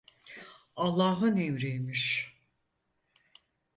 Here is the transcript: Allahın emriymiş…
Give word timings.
Allahın 0.75 1.37
emriymiş… 1.37 2.33